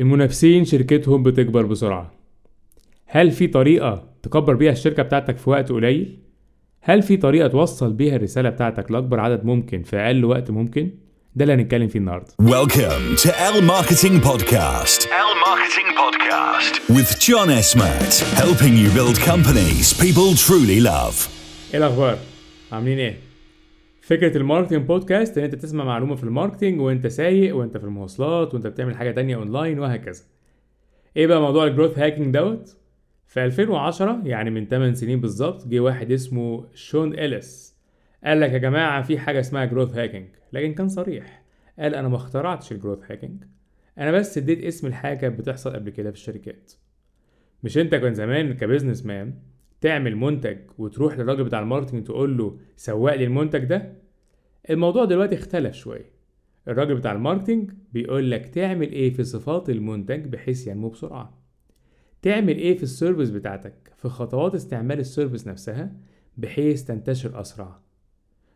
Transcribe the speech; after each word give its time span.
المنافسين 0.00 0.64
شركتهم 0.64 1.22
بتكبر 1.22 1.62
بسرعة 1.66 2.12
هل 3.06 3.30
في 3.30 3.46
طريقة 3.46 4.04
تكبر 4.22 4.54
بيها 4.54 4.72
الشركة 4.72 5.02
بتاعتك 5.02 5.36
في 5.38 5.50
وقت 5.50 5.72
قليل؟ 5.72 6.18
هل 6.80 7.02
في 7.02 7.16
طريقة 7.16 7.48
توصل 7.48 7.92
بيها 7.92 8.16
الرسالة 8.16 8.50
بتاعتك 8.50 8.90
لأكبر 8.90 9.20
عدد 9.20 9.44
ممكن 9.44 9.82
في 9.82 9.96
أقل 9.96 10.24
وقت 10.24 10.50
ممكن؟ 10.50 10.90
ده 11.34 11.44
اللي 11.44 11.54
هنتكلم 11.54 11.88
فيه 11.88 11.98
النهاردة 11.98 12.26
Welcome 12.42 13.18
to 13.22 13.28
L 13.30 13.60
Marketing 13.70 14.20
Podcast. 14.28 15.00
L 15.06 15.32
Marketing 15.48 15.88
Podcast. 16.02 16.74
With 16.96 17.10
John 17.26 17.48
Esmat, 17.60 18.12
helping 18.42 18.74
you 18.82 18.88
build 18.98 19.16
companies 19.32 19.92
people 20.04 20.34
truly 20.46 20.80
love. 20.80 21.28
إيه 21.74 21.78
الأخبار؟ 21.78 22.18
عاملين 22.72 22.98
إيه؟ 22.98 23.16
فكرة 24.08 24.36
ال 24.36 24.41
marketing 24.41 24.86
podcast 24.86 25.38
إن 25.38 25.44
أنت 25.44 25.54
تسمع 25.54 25.84
معلومة 25.84 26.14
في 26.14 26.24
الماركتنج 26.24 26.80
وأنت 26.80 27.06
سايق 27.06 27.56
وأنت 27.56 27.76
في 27.76 27.84
المواصلات 27.84 28.54
وأنت 28.54 28.66
بتعمل 28.66 28.96
حاجة 28.96 29.10
تانية 29.10 29.36
أونلاين 29.36 29.78
وهكذا. 29.78 30.22
إيه 31.16 31.26
بقى 31.26 31.40
موضوع 31.40 31.66
ال 31.66 31.71
growth 31.71 31.98
hacking 31.98 32.34
دوت؟ 32.34 32.76
في 33.26 33.44
2010 33.44 34.20
يعني 34.24 34.50
من 34.50 34.66
8 34.66 34.94
سنين 34.94 35.20
بالظبط 35.20 35.66
جه 35.68 35.80
واحد 35.80 36.12
اسمه 36.12 36.66
شون 36.74 37.14
إليس. 37.14 37.76
قال 38.24 38.40
لك 38.40 38.52
يا 38.52 38.58
جماعة 38.58 39.02
في 39.02 39.18
حاجة 39.18 39.40
اسمها 39.40 39.64
growth 39.64 39.96
hacking 39.96 40.26
لكن 40.52 40.74
كان 40.74 40.88
صريح. 40.88 41.42
قال 41.78 41.94
أنا 41.94 42.08
ما 42.08 42.16
اخترعتش 42.16 42.72
ال 42.72 42.77
growth 42.77 43.10
hacking 43.10 43.44
أنا 43.98 44.12
بس 44.12 44.38
اديت 44.38 44.64
اسم 44.64 44.86
الحاجة 44.86 45.28
بتحصل 45.28 45.72
قبل 45.72 45.90
كده 45.90 46.10
في 46.10 46.16
الشركات. 46.16 46.72
مش 47.62 47.78
أنت 47.78 47.94
كان 47.94 48.14
زمان 48.14 48.52
ك 48.52 49.06
businessman 49.06 49.34
تعمل 49.80 50.16
منتج 50.16 50.58
وتروح 50.78 51.18
للراجل 51.18 51.44
بتاع 51.44 51.60
ال 51.60 51.64
marketing 51.64 52.04
تقول 52.04 52.38
له 52.38 52.58
سوق 52.76 53.14
لي 53.14 53.24
المنتج 53.24 53.64
ده؟ 53.64 53.92
الموضوع 54.70 55.04
دلوقتي 55.04 55.34
اختلف 55.34 55.74
شوية. 55.74 56.10
الراجل 56.68 56.94
بتاع 56.94 57.12
ال 57.12 57.18
marketing 57.18 57.70
بيقول 57.92 58.30
لك 58.30 58.46
تعمل 58.48 58.92
إيه 58.92 59.10
في 59.12 59.24
صفات 59.24 59.70
المنتج 59.70 60.26
بحيث 60.26 60.66
ينمو 60.66 60.88
بسرعة؟ 60.88 61.38
تعمل 62.22 62.56
إيه 62.58 62.76
في 62.76 62.82
ال 62.82 62.88
service 62.88 63.30
بتاعتك 63.30 63.92
في 63.96 64.08
خطوات 64.08 64.54
استعمال 64.54 64.98
ال 64.98 65.04
service 65.04 65.46
نفسها 65.46 65.92
بحيث 66.36 66.84
تنتشر 66.84 67.40
أسرع؟ 67.40 67.80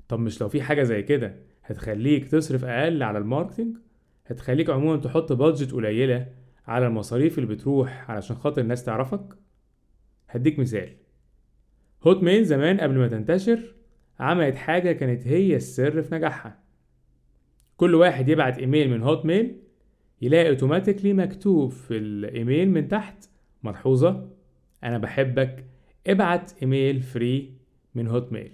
طب 0.08 0.18
مش 0.20 0.40
لو 0.40 0.48
في 0.48 0.62
حاجة 0.62 0.82
زي 0.82 1.02
كده 1.02 1.36
هتخليك 1.64 2.28
تصرف 2.28 2.64
أقل 2.64 3.02
على 3.02 3.18
ال 3.18 3.24
marketing 3.24 3.76
هتخليك 4.26 4.70
عموما 4.70 4.96
تحط 5.00 5.32
budget 5.32 5.72
قليلة 5.72 6.26
على 6.66 6.86
المصاريف 6.86 7.38
اللي 7.38 7.54
بتروح 7.54 8.10
علشان 8.10 8.36
خاطر 8.36 8.60
الناس 8.62 8.84
تعرفك؟ 8.84 9.36
هديك 10.28 10.58
مثال. 10.58 10.96
Hotmail 12.06 12.44
زمان 12.44 12.80
قبل 12.80 12.98
ما 12.98 13.08
تنتشر 13.08 13.74
عملت 14.20 14.56
حاجة 14.56 14.92
كانت 14.92 15.26
هي 15.26 15.56
السر 15.56 16.02
في 16.02 16.14
نجاحها. 16.14 16.58
كل 17.76 17.94
واحد 17.94 18.28
يبعت 18.28 18.58
إيميل 18.58 18.90
من 18.90 19.02
Hotmail 19.02 19.56
يلاقي 20.22 20.48
automatically 20.48 21.12
مكتوب 21.12 21.70
في 21.70 21.96
الإيميل 21.96 22.70
من 22.70 22.88
تحت 22.88 23.24
ملحوظة 23.62 24.28
أنا 24.84 24.98
بحبك 24.98 25.64
ابعت 26.06 26.52
email 26.62 27.00
free 27.00 27.54
من 27.94 28.06
Hotmail. 28.08 28.52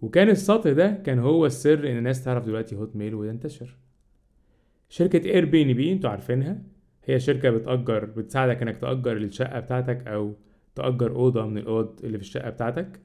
وكان 0.00 0.28
السطر 0.28 0.72
ده 0.72 1.02
كان 1.06 1.18
هو 1.18 1.46
السر 1.46 1.90
إن 1.90 1.98
الناس 1.98 2.24
تعرف 2.24 2.44
دلوقتي 2.46 2.76
Hotmail 2.76 3.14
وينتشر 3.14 3.76
شركة 4.88 5.30
Airbnb 5.30 5.92
أنتوا 5.92 6.10
عارفينها؟ 6.10 6.62
هي 7.04 7.18
شركة 7.20 7.50
بتأجر 7.50 8.04
بتساعدك 8.04 8.62
إنك 8.62 8.76
تأجر 8.76 9.16
الشقة 9.16 9.60
بتاعتك 9.60 10.06
أو 10.06 10.34
تأجر 10.74 11.16
أوضة 11.16 11.46
من 11.46 11.58
الأوض 11.58 12.00
اللي 12.04 12.18
في 12.18 12.24
الشقة 12.24 12.50
بتاعتك. 12.50 13.00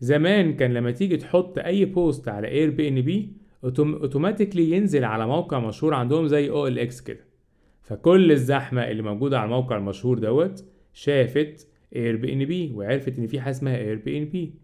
زمان 0.00 0.56
كان 0.56 0.74
لما 0.74 0.90
تيجي 0.90 1.16
تحط 1.16 1.58
أي 1.58 1.84
post 1.84 2.28
على 2.28 2.48
Airbnb 2.48 3.32
automatically 3.64 4.70
ينزل 4.70 5.04
على 5.04 5.26
موقع 5.26 5.58
مشهور 5.58 5.94
عندهم 5.94 6.26
زي 6.26 6.50
أو 6.50 6.66
ال 6.66 6.78
إكس 6.78 7.00
كده. 7.00 7.24
فكل 7.82 8.32
الزحمة 8.32 8.90
اللي 8.90 9.02
موجودة 9.02 9.38
على 9.38 9.44
الموقع 9.44 9.76
المشهور 9.76 10.18
دوت 10.18 10.64
شافت 10.92 11.68
Airbnb 11.96 12.72
وعرفت 12.74 13.18
إن 13.18 13.26
في 13.26 13.40
حاجة 13.40 13.50
اسمها 13.50 13.76
Airbnb 13.76 14.54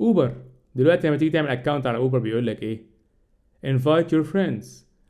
Uber 0.00 0.36
دلوقتي 0.74 1.08
لما 1.08 1.16
تيجي 1.16 1.30
تعمل 1.30 1.48
account 1.48 1.86
على 1.86 1.96
Uber 1.98 2.18
بيقول 2.18 2.46
لك 2.46 2.62
إيه؟ 2.62 2.82
Invite 3.66 4.06
your 4.08 4.24
friends. 4.32 4.66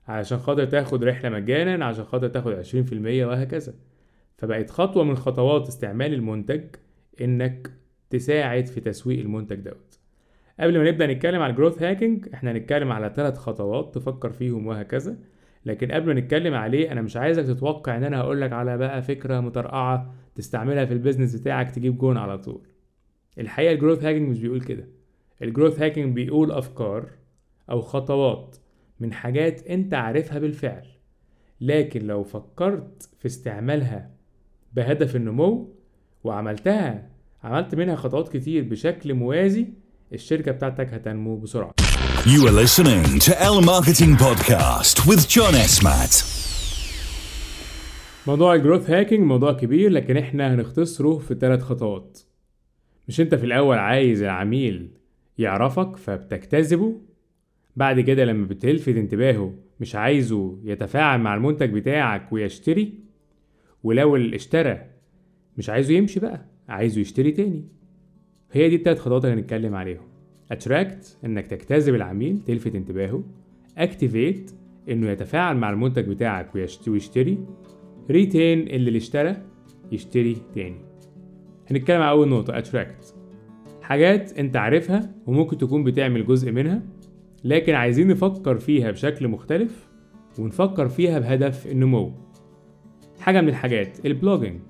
علشان 0.09 0.39
خاطر 0.39 0.65
تاخد 0.65 1.05
رحلة 1.05 1.31
مجانا 1.31 1.85
عشان 1.85 2.05
خاطر 2.05 2.29
تاخد 2.29 2.63
20% 2.63 3.25
وهكذا. 3.25 3.75
فبقت 4.37 4.71
خطوة 4.71 5.05
من 5.05 5.17
خطوات 5.17 5.69
استعمال 5.69 6.15
المنتج 6.15 6.65
إنك 7.21 7.71
تساعد 8.11 8.67
في 8.67 8.81
تسويق 8.81 9.21
المنتج 9.21 9.57
دوت. 9.57 9.99
قبل 10.61 10.79
ما 10.79 10.91
نبدأ 10.91 11.07
نتكلم 11.07 11.43
على 11.43 11.51
ال 11.51 11.55
growth 11.55 11.83
hacking 11.83 12.29
إحنا 12.35 12.53
هنتكلم 12.53 12.93
على 12.93 13.13
ثلاث 13.17 13.39
خطوات 13.39 13.95
تفكر 13.95 14.31
فيهم 14.31 14.67
وهكذا. 14.67 15.17
لكن 15.65 15.93
قبل 15.93 16.07
ما 16.15 16.21
نتكلم 16.21 16.55
عليه 16.55 16.93
أنا 16.93 17.03
مش 17.03 17.17
عايزك 17.17 17.45
تتوقع 17.45 17.97
إن 17.97 18.05
أنا 18.05 18.21
هقولك 18.21 18.53
على 18.53 18.79
بقى 18.79 19.03
فكرة 19.03 19.41
مفرقعة 19.41 20.15
تستعملها 20.35 20.85
في 20.85 20.93
ال 20.93 20.97
business 20.97 21.35
بتاعك 21.37 21.71
تجيب 21.71 21.99
جون 21.99 22.17
على 22.17 22.39
طول. 22.39 22.67
الحقيقة 23.39 23.73
ال 23.73 23.77
growth 23.77 24.05
hacking 24.05 24.29
مش 24.29 24.41
بيقول 24.41 24.61
كده. 24.61 24.89
ال 25.43 25.48
growth 25.48 25.81
hacking 25.83 26.15
بيقول 26.15 26.53
أفكار 26.53 27.09
أو 27.71 27.81
خطوات 27.81 28.57
من 29.01 29.13
حاجات 29.13 29.67
أنت 29.67 29.95
عارفها 29.95 30.39
بالفعل. 30.39 30.87
لكن 31.61 32.07
لو 32.07 32.23
فكرت 32.23 33.11
في 33.19 33.27
استعمالها 33.27 34.11
بهدف 34.75 35.17
النمو 35.17 35.75
وعملتها 36.25 37.09
عملت 37.45 37.75
منها 37.75 37.97
خطوات 37.97 38.37
كتير 38.37 38.65
بشكل 38.65 39.15
موازي 39.15 39.67
الشركة 40.13 40.53
بتاعتك 40.53 40.95
هتنمو 40.95 41.37
بسرعة. 41.37 41.75
You 42.25 42.41
are 42.49 42.65
listening 42.65 43.21
to 43.27 43.33
L 43.33 43.61
Marketing 43.67 44.17
Podcast 44.17 45.07
with 45.09 45.29
John 45.29 45.55
Esmat. 45.55 46.25
موضوع 48.27 48.55
الجروث 48.55 48.91
هاكينج 48.91 49.21
موضوع 49.21 49.53
كبير 49.53 49.91
لكن 49.91 50.17
إحنا 50.17 50.55
هنختصره 50.55 51.19
في 51.19 51.35
ثلاث 51.35 51.63
خطوات. 51.63 52.19
مش 53.09 53.21
أنت 53.21 53.35
في 53.35 53.47
الأول 53.47 53.79
عايز 53.79 54.23
العميل 54.23 54.91
يعرفك 55.39 55.97
فبتجتذبه 55.97 57.01
بعد 57.77 58.01
كده 58.01 58.25
لما 58.25 58.47
بتلفت 58.47 58.89
انتباهه 58.97 59.55
مش 59.81 59.95
عايزه 59.95 60.59
يتفاعل 60.65 61.21
مع 61.21 61.35
المنتج 61.35 61.71
بتاعك 61.73 62.33
ويشتري؟ 62.33 63.04
ولو 63.85 64.17
اللي 64.17 64.37
اشترى 64.37 64.81
مش 65.59 65.71
عايزه 65.71 65.95
يمشي 65.95 66.21
بقى 66.21 66.47
عايزه 66.69 67.01
يشتري 67.01 67.31
تاني. 67.33 67.65
هي 68.53 68.69
دي 68.69 68.77
التلات 68.77 68.99
خطوات 68.99 69.25
اللي 69.25 69.37
هنتكلم 69.37 69.75
عليهم. 69.75 70.07
Attract 70.51 71.19
إنك 71.25 71.47
تجتذب 71.47 71.95
العميل 71.95 72.39
تلفت 72.47 72.75
انتباهه. 72.75 73.25
Activate 73.79 74.51
إنه 74.89 75.11
يتفاعل 75.11 75.57
مع 75.57 75.71
المنتج 75.71 76.09
بتاعك 76.09 76.55
ويشت- 76.55 76.89
ويشتري. 76.89 77.39
Retain 78.11 78.59
اللي 78.61 78.77
اللي 78.89 78.97
اشترى 78.99 79.37
يشتري 79.93 80.37
تاني. 80.55 80.77
هنتكلم 81.71 82.03
على 82.03 82.11
أول 82.11 82.29
نقطة 82.29 82.59
attract 82.59 83.15
حاجات 83.83 84.39
أنت 84.39 84.57
عارفها 84.57 85.15
وممكن 85.27 85.59
تكون 85.59 85.85
بتعمل 85.85 86.27
جزء 86.27 86.53
منها 86.53 86.83
لكن 87.45 87.75
عايزين 87.75 88.09
نفكر 88.09 88.59
فيها 88.59 88.91
بشكل 88.91 89.29
مختلف 89.29 89.89
ونفكر 90.39 90.89
فيها 90.89 91.19
بهدف 91.19 91.67
النمو 91.67 92.13
حاجة 93.25 93.41
من 93.41 93.49
الحاجات 93.49 94.07
البلوجينج 94.07 94.61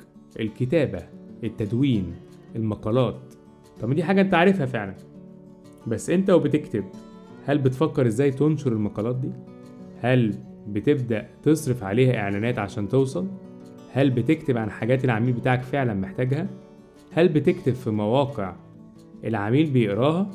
الكتابة 0.41 1.03
التدوين 1.45 2.15
المقالات 2.57 3.35
طب 3.81 3.93
دي 3.93 4.05
حاجة 4.05 4.21
انت 4.21 4.35
عارفها 4.35 4.67
فعلا 4.67 4.95
بس 5.87 6.11
انت 6.11 6.31
وبتكتب 6.31 6.85
هل 7.47 7.59
بتفكر 7.59 8.07
إزاي 8.07 8.31
تنشر 8.31 8.73
المقالات 8.73 9.17
دي؟ 9.17 9.31
هل 10.01 10.35
بتبدأ 10.69 11.27
تصرف 11.43 11.85
عليها 11.85 12.17
إعلانات 12.17 12.59
عشان 12.59 12.89
توصل؟ 12.89 13.27
هل 13.93 14.11
بتكتب 14.11 14.57
عن 14.57 14.71
حاجات 14.71 15.05
العميل 15.05 15.33
بتاعك 15.33 15.63
فعلا 15.63 15.95
محتاجها؟ 15.95 16.47
هل 17.13 17.29
بتكتب 17.29 17.73
في 17.73 17.91
مواقع 17.91 18.57
العميل 19.25 19.71
بيقراها؟ 19.71 20.31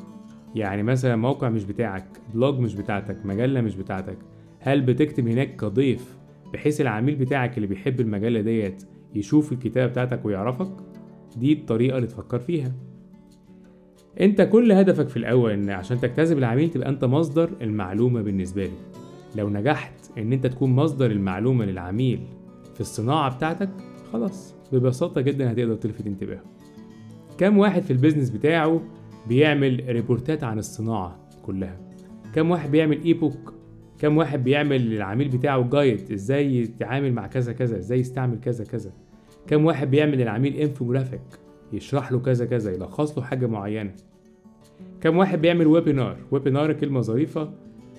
يعني 0.54 0.82
مثلا 0.82 1.16
موقع 1.16 1.48
مش 1.48 1.64
بتاعك 1.64 2.06
بلوج 2.34 2.58
مش 2.58 2.74
بتاعتك 2.74 3.26
مجلة 3.26 3.60
مش 3.60 3.76
بتاعتك 3.76 4.18
هل 4.60 4.80
بتكتب 4.80 5.28
هناك 5.28 5.56
كضيف 5.56 6.19
بحيث 6.52 6.80
العميل 6.80 7.16
بتاعك 7.16 7.56
اللي 7.56 7.66
بيحب 7.66 8.00
المجلة 8.00 8.40
ديت 8.40 8.82
يشوف 9.14 9.52
الكتابة 9.52 9.86
بتاعتك 9.90 10.24
ويعرفك 10.24 10.72
دي 11.36 11.52
الطريقة 11.52 11.96
اللي 11.96 12.08
تفكر 12.08 12.38
فيها. 12.38 12.72
انت 14.20 14.42
كل 14.42 14.72
هدفك 14.72 15.08
في 15.08 15.16
الأول 15.16 15.50
إن 15.50 15.70
عشان 15.70 16.00
تجتذب 16.00 16.38
العميل 16.38 16.70
تبقى 16.70 16.88
أنت 16.88 17.04
مصدر 17.04 17.50
المعلومة 17.60 18.22
بالنسبة 18.22 18.64
له. 18.64 18.72
لو 19.36 19.48
نجحت 19.48 20.18
إن 20.18 20.32
أنت 20.32 20.46
تكون 20.46 20.70
مصدر 20.70 21.10
المعلومة 21.10 21.64
للعميل 21.64 22.20
في 22.74 22.80
الصناعة 22.80 23.36
بتاعتك 23.36 23.70
خلاص 24.12 24.54
ببساطة 24.72 25.20
جدا 25.20 25.52
هتقدر 25.52 25.74
تلفت 25.74 26.06
انتباهه. 26.06 26.42
كم 27.38 27.58
واحد 27.58 27.82
في 27.82 27.92
ال 27.92 27.96
business 27.96 28.30
بتاعه 28.30 28.80
بيعمل 29.28 29.84
report 29.88 30.36
ات 30.36 30.44
عن 30.44 30.58
الصناعة 30.58 31.28
كلها؟ 31.42 31.80
كم 32.34 32.50
واحد 32.50 32.70
بيعمل 32.70 33.02
e-book 33.04 33.54
كم 34.00 34.16
واحد 34.16 34.44
بيعمل 34.44 34.90
للعميل 34.90 35.28
بتاعه 35.28 35.68
guide 35.72 36.12
إزاي 36.12 36.56
يتعامل 36.56 37.12
مع 37.12 37.26
كذا 37.26 37.52
كذا 37.52 37.78
إزاي 37.78 38.00
يستعمل 38.00 38.40
كذا 38.40 38.64
كذا. 38.64 38.92
كم 39.46 39.64
واحد 39.64 39.90
بيعمل 39.90 40.18
للعميل 40.18 40.56
انفوجرافيك 40.56 41.20
يشرح 41.72 42.12
له 42.12 42.18
كذا 42.18 42.46
كذا 42.46 42.72
يلخص 42.72 43.18
له 43.18 43.24
حاجة 43.24 43.46
معينة. 43.46 43.92
كم 45.00 45.16
واحد 45.16 45.40
بيعمل 45.40 45.66
webinar 45.66 46.16
webinar 46.30 46.72
كلمة 46.72 47.00
ظريفة 47.00 47.52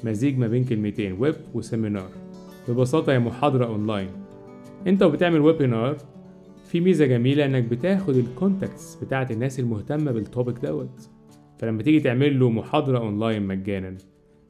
مزيج 0.03 0.38
ما 0.38 0.48
بين 0.48 0.63
كلمتين 0.63 1.15
web 1.19 1.35
و 1.53 1.60
seminar 1.60 2.09
ببساطة 2.69 3.13
هي 3.13 3.19
محاضرة 3.19 3.65
أونلاين 3.65 4.09
أنت 4.88 5.03
وبتعمل 5.03 5.39
webinar 5.39 5.97
في 6.65 6.80
ميزة 6.80 7.06
جميلة 7.06 7.45
إنك 7.45 7.63
بتاخد 7.63 8.15
ال 8.15 8.24
contacts 8.24 8.95
بتاعت 8.95 9.31
الناس 9.31 9.59
المهتمة 9.59 10.12
بال 10.11 10.25
topic 10.25 10.59
دوت. 10.59 11.09
فلما 11.57 11.83
تيجي 11.83 12.00
تعمل 12.00 12.39
له 12.39 12.50
محاضرة 12.50 12.98
اونلاين 12.98 13.48
مجانا. 13.48 13.98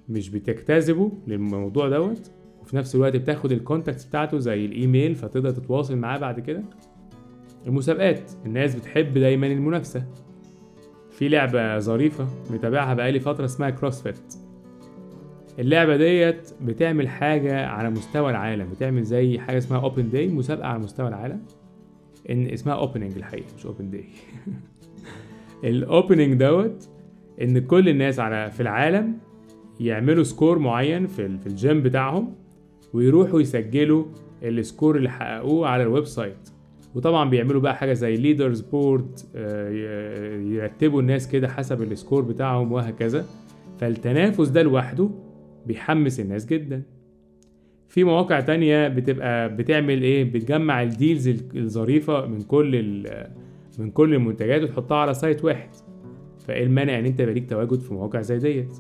مش 0.10 0.30
بتجتذبه 0.30 1.12
للموضوع 1.28 1.90
دوت 1.90 2.32
وفي 2.62 2.78
نفس 2.78 2.96
الوقت 2.96 3.16
بتاخد 3.16 3.52
ال 3.52 3.58
contacts 3.58 4.06
بتاعته 4.06 4.38
زي 4.38 4.66
الايميل 4.66 5.16
فتقدر 5.16 5.52
تتواصل 5.52 5.98
معاه 5.98 6.18
بعد 6.18 6.40
كده. 6.40 6.64
المسابقات 7.68 8.32
الناس 8.46 8.76
بتحب 8.76 9.14
دايما 9.14 9.48
المنافسة. 9.48 10.06
في 11.12 11.30
لعبة 11.30 11.80
ظريفة 11.80 12.28
متابعها 12.50 12.94
بقالي 12.94 13.20
فترة 13.20 13.46
اسمها 13.46 13.70
CrossFit 13.70 14.36
اللعبة 15.60 15.98
ديت 15.98 16.50
بتعمل 16.62 17.08
حاجة 17.10 17.66
على 17.68 17.90
مستوى 17.90 18.32
العالم 18.32 18.70
بتعمل 18.70 19.04
زي 19.04 19.40
حاجة 19.40 19.58
اسمها 19.58 19.80
open 19.80 20.10
day 20.10 20.28
مسابقة 20.28 20.68
على 20.68 20.80
مستوى 20.80 21.08
العالم. 21.08 21.42
إن 22.30 22.48
اسمها 22.48 22.76
opening 22.76 23.12
الحقيقة 23.18 23.46
مش 23.58 23.66
open 23.66 23.90
day 23.90 24.06
ال 25.64 25.72
opening 25.72 26.34
دوت 26.34 26.90
إن 27.42 27.60
كل 27.60 27.90
الناس 27.90 28.20
على 28.20 28.52
في 28.52 28.60
العالم 28.62 29.18
يعملوا 29.82 30.24
score 30.24 30.60
معين 30.60 31.08
في 31.08 31.38
في 31.38 31.48
الجيم 31.48 31.82
بتاعهم 31.82 32.34
ويروحوا 32.94 33.42
يسجلوا 33.42 34.06
ال 34.44 34.53
score 34.53 34.98
اللي 34.98 35.10
حققوه 35.10 35.68
على 35.68 35.84
ال 35.84 36.06
website. 36.06 36.50
وطبعا 36.96 37.30
بيعملوا 37.30 37.62
بقى 37.62 37.76
حاجة 37.76 37.94
زي 37.94 38.16
leaders 38.16 38.62
board 38.62 39.20
يرتبوا 40.54 41.02
الناس 41.02 41.28
كده 41.28 41.48
حسب 41.48 41.82
ال 41.82 41.88
score 41.88 42.22
بتاعهم 42.22 42.72
وهكذا. 42.72 43.26
فالتنافس 43.80 44.48
ده 44.50 44.62
لوحده 44.64 45.10
بيحمس 45.66 46.20
الناس 46.20 46.46
جدا. 46.46 46.84
في 47.88 48.04
مواقع 48.04 48.40
تانية 48.40 48.88
بتبقى 48.88 49.56
بتعمل 49.56 50.02
إيه؟ 50.02 50.24
بتجمع 50.24 50.82
ال 50.84 50.91
deals 50.91 51.28
ال- 51.28 51.58
الظريفة 51.58 52.26
من 52.26 52.42
كل 52.42 53.04
من 53.80 53.92
كل 53.92 54.14
المنتجات 54.14 54.62
وتحطها 54.64 54.98
على 54.98 55.14
site 55.14 55.44
واحد. 55.46 55.70
فإيه 56.48 56.64
المانع 56.64 57.00
إن 57.00 57.06
أنت 57.06 57.20
يبقى 57.20 57.34
ليك 57.34 57.50
تواجد 57.50 57.80
في 57.80 57.94
مواقع 57.94 58.22
زي 58.22 58.38
ديت؟ 58.40 58.78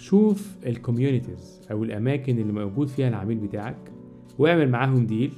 شوف 0.00 0.56
ال 0.66 0.74
communities 0.74 1.60
أو 1.70 1.84
الأماكن 1.84 2.38
اللي 2.38 2.52
موجود 2.52 2.88
فيها 2.88 3.08
العميل 3.08 3.38
بتاعك 3.38 3.76
واعمل 4.38 4.68
معاهم 4.70 5.06
ديل 5.06 5.32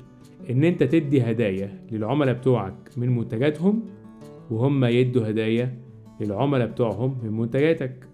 إن 0.50 0.64
أنت 0.64 0.82
تدي 0.82 1.22
هدايا 1.22 1.78
للعملاء 1.92 2.34
بتوعك 2.34 2.90
من 2.96 3.16
منتجاتهم 3.16 3.82
وهم 4.50 4.84
يدوا 4.84 5.30
هدايا 5.30 5.78
للعملاء 6.20 6.66
بتوعهم 6.66 7.18
من 7.22 7.32
منتجاتك. 7.32 8.08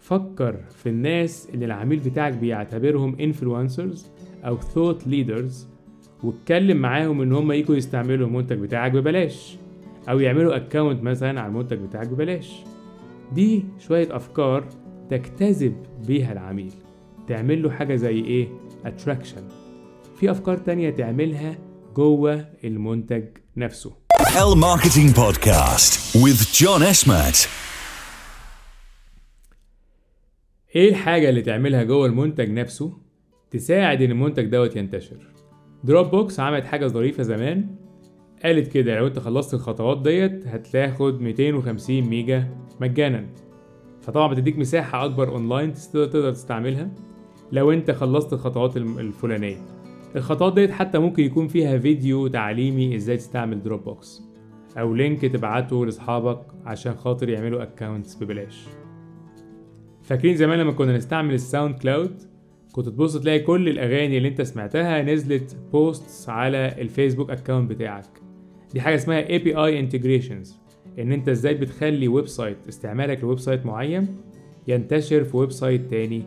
فكر 0.00 0.56
في 0.56 0.88
الناس 0.88 1.48
اللي 1.54 1.64
العميل 1.64 1.98
بتاعك 1.98 2.32
بيعتبرهم 2.32 3.16
influencers 3.16 3.98
أو 4.44 4.58
thought 4.58 5.02
leaders 5.02 5.52
واتكلم 6.24 6.76
معاهم 6.76 7.22
إن 7.22 7.32
هم 7.32 7.52
يجوا 7.52 7.76
يستعملوا 7.76 8.26
المنتج 8.26 8.58
بتاعك 8.58 8.92
ببلاش 8.92 9.56
أو 10.08 10.20
يعملوا 10.20 10.56
اكونت 10.56 11.02
مثلا 11.02 11.40
على 11.40 11.48
المنتج 11.48 11.78
بتاعك 11.78 12.08
ببلاش. 12.08 12.62
دي 13.34 13.64
شوية 13.78 14.16
أفكار 14.16 14.64
تجتذب 15.10 15.76
بيها 16.06 16.32
العميل. 16.32 16.72
تعمل 17.28 17.62
له 17.62 17.70
حاجة 17.70 17.96
زي 17.96 18.18
إيه؟ 18.20 18.48
Attraction. 18.84 19.42
في 20.20 20.30
أفكار 20.30 20.56
تانية 20.56 20.90
تعملها 20.90 21.58
جوه 21.96 22.46
المنتج 22.64 23.24
نفسه. 23.56 23.92
L 24.22 24.54
Marketing 24.56 25.14
Podcast 25.16 26.16
with 26.22 26.58
John 26.60 26.82
Esmat. 26.92 27.48
إيه 30.76 30.88
الحاجة 30.90 31.28
اللي 31.28 31.42
تعملها 31.42 31.82
جوه 31.82 32.06
المنتج 32.06 32.50
نفسه 32.50 32.92
تساعد 33.50 34.02
إن 34.02 34.10
المنتج 34.10 34.44
دوت 34.44 34.76
ينتشر؟ 34.76 35.16
Dropbox 35.84 36.40
عملت 36.40 36.64
حاجة 36.66 36.86
ظريفة 36.86 37.22
زمان. 37.22 37.74
قالت 38.44 38.72
كده 38.72 38.96
لو 38.98 39.06
أنت 39.06 39.18
خلصت 39.18 39.54
الخطوات 39.54 40.02
ديت 40.02 40.46
هتاخد 40.46 41.20
250 41.20 42.00
ميجا 42.00 42.48
مجانا. 42.80 43.26
فطبعا 44.08 44.28
بتديك 44.28 44.58
مساحة 44.58 45.04
أكبر 45.04 45.28
أونلاين 45.28 45.72
تقدر 45.72 46.32
تستعملها 46.32 46.90
لو 47.52 47.72
أنت 47.72 47.90
خلصت 47.90 48.32
الخطوات 48.32 48.76
الفلانية. 48.76 49.56
الخطوات 50.16 50.54
ديت 50.54 50.70
حتى 50.70 50.98
ممكن 50.98 51.22
يكون 51.22 51.48
فيها 51.48 51.78
فيديو 51.78 52.26
تعليمي 52.26 52.96
إزاي 52.96 53.16
تستعمل 53.16 53.62
Dropbox 53.62 54.22
أو 54.78 54.94
link 54.94 55.20
تبعته 55.20 55.84
لأصحابك 55.84 56.40
عشان 56.64 56.94
خاطر 56.94 57.28
يعملوا 57.28 57.62
accounts 57.62 58.14
ببلاش. 58.22 58.64
فاكرين 60.02 60.36
زمان 60.36 60.58
لما 60.58 60.72
كنا 60.72 60.96
نستعمل 60.96 61.34
ال 61.34 61.74
SoundCloud 61.74 62.22
كنت 62.72 62.88
تبص 62.88 63.16
تلاقي 63.16 63.38
كل 63.38 63.68
الأغاني 63.68 64.16
اللي 64.16 64.28
أنت 64.28 64.42
سمعتها 64.42 65.02
نزلت 65.02 65.56
posts 65.72 66.28
على 66.28 66.74
الفيسبوك 66.80 67.30
account 67.30 67.70
بتاعك. 67.70 68.22
دي 68.72 68.80
حاجة 68.80 68.94
اسمها 68.94 69.28
API 69.28 69.56
integrations 69.56 70.67
إن 70.98 71.12
أنت 71.12 71.28
إزاي 71.28 71.54
بتخلي 71.54 72.08
website 72.08 72.56
استعمالك 72.68 73.20
ل 73.22 73.38
website 73.38 73.66
معين 73.66 74.16
ينتشر 74.68 75.24
في 75.24 75.36
website 75.36 75.90
تاني 75.90 76.22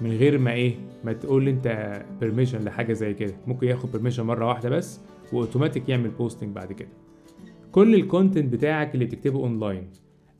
من 0.00 0.10
غير 0.10 0.38
ما 0.38 0.52
إيه 0.52 0.74
ما 1.04 1.12
تقول 1.12 1.48
أنت 1.48 1.98
permission 2.20 2.64
لحاجة 2.64 2.92
زي 2.92 3.14
كده. 3.14 3.34
ممكن 3.46 3.66
ياخد 3.66 3.92
permission 3.92 4.22
مرة 4.22 4.46
واحدة 4.46 4.68
بس 4.68 5.00
واوتوماتيك 5.32 5.88
يعمل 5.88 6.10
posting 6.10 6.54
بعد 6.54 6.72
كده. 6.72 6.88
كل 7.72 7.94
ال 7.94 8.01
content 8.01 8.52
بتاعك 8.52 8.94
اللي 8.94 9.04
بتكتبه 9.04 9.38
اونلاين 9.38 9.90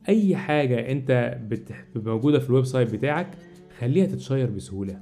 أي 0.09 0.35
حاجة 0.35 0.91
أنت 0.91 1.37
موجودة 1.95 2.39
في 2.39 2.49
ال 2.49 2.65
website 2.65 2.93
بتاعك 2.93 3.27
خليها 3.79 4.05
تتشير 4.05 4.49
بسهولة. 4.49 4.99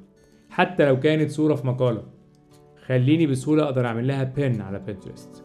حتى 0.49 0.85
لو 0.85 0.99
كانت 0.99 1.31
صورة 1.31 1.55
في 1.55 1.67
مقالة 1.67 2.03
خليني 2.85 3.27
بسهولة 3.27 3.63
أقدر 3.63 3.85
أعمل 3.85 4.07
لها 4.07 4.23
pin 4.23 4.61
على 4.61 4.79
Pinterest 4.79 5.43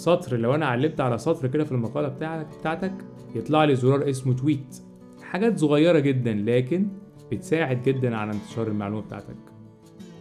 سطر 0.00 0.36
لو 0.36 0.54
أنا 0.54 0.66
علمت 0.66 1.00
على 1.00 1.18
سطر 1.18 1.48
كده 1.48 1.64
في 1.64 1.72
المقالة 1.72 2.08
بتاعك 2.08 2.46
بتاعتك 2.60 2.92
يطلع 3.34 3.64
لي 3.64 3.76
زرار 3.76 4.10
اسمه 4.10 4.32
tweet. 4.32 4.76
حاجات 5.22 5.58
صغيرة 5.58 5.98
جدا 5.98 6.34
لكن 6.34 6.88
بتساعد 7.32 7.82
جدا 7.82 8.16
على 8.16 8.32
انتشار 8.32 8.68
المعلومة 8.68 9.02
بتاعتك. 9.02 9.36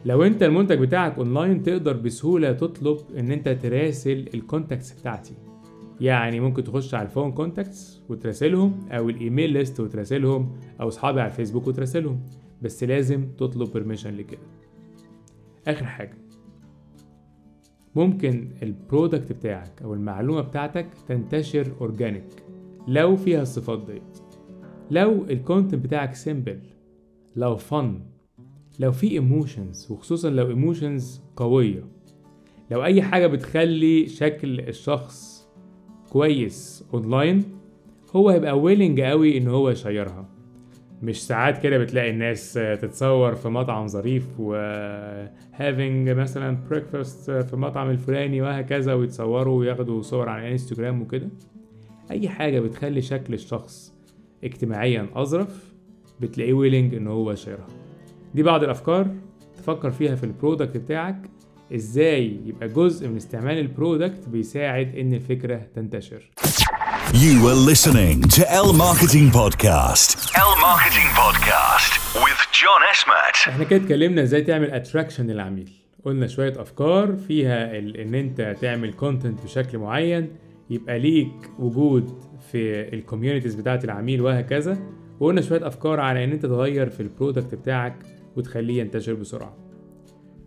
لو 0.05 0.23
أنت 0.23 0.43
المنتج 0.43 0.79
بتاعك 0.79 1.17
أونلاين 1.17 1.63
تقدر 1.63 1.97
بسهولة 1.97 2.51
تطلب 2.51 2.97
إن 3.17 3.31
أنت 3.31 3.49
تراسل 3.49 4.29
ال 4.33 4.40
contacts 4.40 4.91
بتاعتي. 4.91 5.33
يعني 6.01 6.39
ممكن 6.39 6.63
تخش 6.63 6.93
على 6.93 7.05
ال 7.05 7.10
phone 7.10 7.31
contacts 7.31 8.03
وتراسلهم 8.09 8.79
أو 8.91 9.09
ال 9.09 9.16
email 9.16 9.49
list 9.49 9.79
وتراسلهم 9.79 10.51
أو 10.81 10.87
أصحابي 10.87 11.21
على 11.21 11.29
الفيسبوك 11.29 11.67
وتراسلهم. 11.67 12.19
بس 12.61 12.83
لازم 12.83 13.27
تطلب 13.37 13.73
permission 13.73 14.15
لكده. 14.15 14.41
آخر 15.67 15.85
حاجة. 15.85 16.17
ممكن 17.99 18.49
ال 18.63 18.72
product 18.72 19.31
بتاعك 19.31 19.81
أو 19.81 19.93
المعلومة 19.93 20.41
بتاعتك 20.41 20.87
تنتشر 21.07 21.71
organic 21.81 22.43
لو 22.87 23.15
فيها 23.15 23.41
الصفات 23.41 23.85
ديت 23.85 24.17
لو 24.91 25.23
ال 25.29 25.35
content 25.35 25.75
بتاعك 25.75 26.15
simple 26.15 26.59
لو 27.35 27.55
fun 27.55 27.99
لو 28.79 28.91
في 28.91 29.11
emotions 29.11 29.91
وخصوصا 29.91 30.29
لو 30.29 30.47
emotions 30.47 31.21
قوية. 31.35 31.83
لو 32.71 32.83
أي 32.83 33.01
حاجة 33.01 33.27
بتخلي 33.27 34.07
شكل 34.07 34.59
الشخص 34.59 35.47
كويس 36.09 36.85
اونلاين 36.93 37.43
هو 38.15 38.29
هيبقى 38.29 38.59
willing 38.59 39.01
قوي 39.01 39.37
إن 39.37 39.47
هو 39.47 39.69
يشيرها. 39.69 40.29
مش 41.03 41.27
ساعات 41.27 41.63
كده 41.63 41.77
بتلاقي 41.77 42.09
الناس 42.09 42.53
تتصور 42.53 43.35
في 43.35 43.49
مطعم 43.49 43.87
ظريف 43.87 44.27
و 44.39 44.53
having 45.57 46.09
مثلا 46.17 46.57
breakfast 46.69 47.25
في 47.25 47.53
المطعم 47.53 47.89
الفلاني 47.89 48.41
وهكذا 48.41 48.93
ويتصوروا 48.93 49.59
وياخدوا 49.59 50.01
صور 50.01 50.29
على 50.29 50.51
انستجرام 50.51 51.01
وكده. 51.01 51.29
أي 52.11 52.29
حاجة 52.29 52.59
بتخلي 52.59 53.01
شكل 53.01 53.33
الشخص 53.33 53.93
اجتماعيا 54.43 55.07
أظرف 55.15 55.73
بتلاقيه 56.19 56.53
willing 56.53 56.95
إن 56.95 57.07
هو 57.07 57.31
يشيرها. 57.31 57.67
دي 58.35 58.43
بعض 58.43 58.63
الأفكار 58.63 59.07
تفكر 59.57 59.91
فيها 59.91 60.15
في 60.15 60.23
ال 60.23 60.30
product 60.30 60.77
بتاعك 60.77 61.29
إزاي 61.75 62.39
يبقى 62.45 62.67
جزء 62.67 63.07
من 63.07 63.17
استعمال 63.17 63.57
ال 63.59 63.68
product 63.68 64.29
بيساعد 64.29 64.95
إن 64.95 65.13
الفكرة 65.13 65.61
تنتشر 65.75 66.29
You 67.13 67.33
were 67.45 67.59
listening 67.71 68.17
to 68.37 68.41
L 68.67 68.71
Marketing 68.85 69.27
Podcast. 69.39 70.07
L 70.49 70.53
Marketing 70.69 71.09
Podcast 71.21 71.91
with 72.25 72.39
John 72.59 72.81
Esmat. 72.93 73.47
إحنا 73.47 73.63
كده 73.63 73.83
اتكلمنا 73.83 74.23
إزاي 74.23 74.41
تعمل 74.41 74.71
attraction 74.71 75.27
للعميل 75.27 75.69
قلنا 76.05 76.27
شوية 76.27 76.61
أفكار 76.61 77.15
فيها 77.27 77.77
إن 77.79 78.15
أنت 78.15 78.55
تعمل 78.61 78.93
content 78.93 79.43
بشكل 79.43 79.77
معين 79.77 80.29
يبقى 80.69 80.99
ليك 80.99 81.51
وجود 81.59 82.23
في 82.51 82.93
ال 82.93 82.98
communities 82.98 83.55
بتاعة 83.55 83.79
العميل 83.83 84.21
وهكذا 84.21 84.77
وقلنا 85.19 85.41
شوية 85.41 85.67
أفكار 85.67 85.99
على 85.99 86.23
إن 86.23 86.31
أنت 86.31 86.45
تغير 86.45 86.89
في 86.89 86.99
ال 86.99 87.06
product 87.06 87.55
بتاعك 87.55 87.95
وتخليه 88.37 88.79
ينتشر 88.81 89.13
بسرعة 89.13 89.68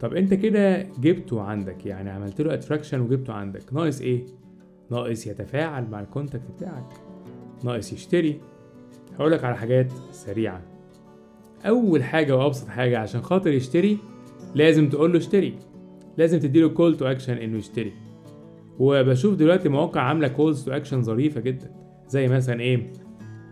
طب 0.03 0.15
انت 0.15 0.35
كده 0.35 0.83
جبته 0.83 1.43
عندك 1.43 1.87
يعني 1.87 2.11
عملت 2.11 2.41
له 2.41 2.55
attraction 2.55 3.01
وجبته 3.01 3.33
عندك 3.33 3.75
ناقص 3.75 4.01
إيه؟ 4.01 4.23
ناقص 4.91 5.27
يتفاعل 5.27 5.91
مع 5.91 6.01
ال 6.01 6.07
content 6.07 6.51
بتاعك 6.57 6.87
ناقص 7.65 7.93
يشتري. 7.93 8.41
هقولك 9.19 9.45
على 9.45 9.57
حاجات 9.57 9.93
سريعة. 10.13 10.63
أول 11.67 12.03
حاجة 12.03 12.37
وأبسط 12.37 12.69
حاجة 12.69 12.99
عشان 12.99 13.21
خاطر 13.23 13.51
يشتري 13.51 13.99
لازم 14.55 14.89
تقول 14.89 15.13
له 15.13 15.19
اشتري. 15.19 15.55
لازم 16.19 16.39
تديله 16.39 16.69
call 16.69 16.97
to 16.97 17.07
action 17.07 17.37
إنه 17.37 17.59
يشتري. 17.59 17.93
وبشوف 18.79 19.35
دلوقتي 19.35 19.69
مواقع 19.69 20.01
عاملة 20.01 20.29
calls 20.29 20.65
to 20.65 20.73
action 20.73 21.03
ظريفة 21.03 21.41
جدا. 21.41 21.71
زي 22.09 22.29
مثلا 22.29 22.61
إيه؟ 22.61 22.93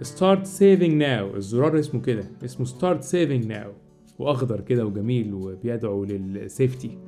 start 0.02 0.47
saving 0.47 0.92
now 0.92 1.37
الزرار 1.37 1.78
اسمه 1.78 2.00
كده. 2.00 2.25
اسمه 2.45 2.66
start 2.66 3.02
saving 3.02 3.47
now 3.47 3.73
وأخضر 4.19 4.61
كده 4.61 4.87
وجميل 4.87 5.35
وبيدعو 5.35 6.05
لل 6.04 6.28
safety 6.28 6.99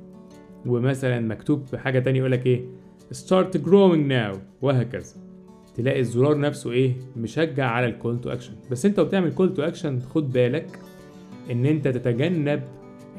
ومثلا 0.67 1.21
مكتوب 1.21 1.77
حاجة 1.77 1.99
تانية 1.99 2.19
يقولك 2.19 2.47
إيه؟ 2.47 2.65
start 3.11 3.57
growing 3.57 4.07
now 4.07 4.35
وهكذا. 4.63 5.15
تلاقي 5.75 6.01
الزرار 6.01 6.39
نفسه 6.41 6.71
إيه؟ 6.73 6.95
مشجع 7.17 7.67
على 7.67 7.87
ال 7.87 7.93
call 7.93 8.21
to 8.21 8.31
action 8.31 8.53
بس 8.71 8.87
أنت 8.87 8.99
وبتعمل 8.99 9.33
call 9.35 9.55
to 9.55 9.63
action 9.63 10.01
خد 10.01 10.33
بالك 10.33 10.79
إن 11.51 11.67
أنت 11.67 11.89
تتجنب 11.89 12.63